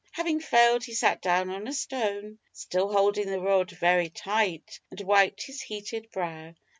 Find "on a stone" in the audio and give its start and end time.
1.51-2.39